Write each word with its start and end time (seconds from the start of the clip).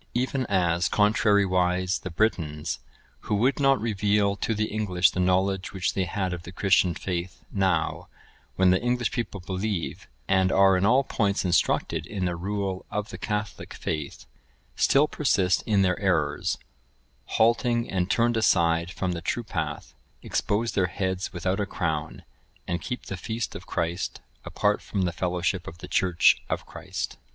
Even 0.15 0.47
as, 0.47 0.89
contrarywise, 0.89 1.99
the 1.99 2.09
Britons, 2.09 2.79
who 3.19 3.35
would 3.35 3.59
not 3.59 3.79
reveal 3.79 4.35
to 4.35 4.55
the 4.55 4.65
English 4.65 5.11
the 5.11 5.19
knowledge 5.19 5.73
which 5.73 5.93
they 5.93 6.05
had 6.05 6.33
of 6.33 6.41
the 6.41 6.51
Christian 6.51 6.95
faith, 6.95 7.39
now, 7.51 8.07
when 8.55 8.71
the 8.71 8.81
English 8.81 9.11
people 9.11 9.39
believe, 9.39 10.07
and 10.27 10.51
are 10.51 10.75
in 10.75 10.87
all 10.87 11.03
points 11.03 11.45
instructed 11.45 12.07
in 12.07 12.25
the 12.25 12.35
rule 12.35 12.83
of 12.89 13.09
the 13.11 13.17
Catholic 13.19 13.75
faith, 13.75 14.25
still 14.75 15.07
persist 15.07 15.61
in 15.67 15.83
their 15.83 15.99
errors, 15.99 16.57
halting 17.37 17.87
and 17.87 18.09
turned 18.09 18.37
aside 18.37 18.89
from 18.89 19.11
the 19.11 19.21
true 19.21 19.43
path, 19.43 19.93
expose 20.23 20.71
their 20.71 20.87
heads 20.87 21.31
without 21.31 21.59
a 21.59 21.67
crown, 21.67 22.23
and 22.67 22.81
keep 22.81 23.05
the 23.05 23.17
Feast 23.17 23.53
of 23.53 23.67
Christ 23.67 24.19
apart 24.45 24.81
from 24.81 25.03
the 25.03 25.11
fellowship 25.13 25.67
of 25.67 25.77
the 25.77 25.87
Church 25.87 26.41
of 26.49 26.65
Christ. 26.65 27.17